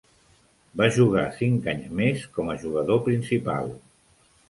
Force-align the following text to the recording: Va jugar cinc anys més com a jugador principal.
Va 0.81 0.87
jugar 0.95 1.27
cinc 1.43 1.69
anys 1.75 1.93
més 2.01 2.27
com 2.39 2.53
a 2.55 2.59
jugador 2.67 3.07
principal. 3.13 3.75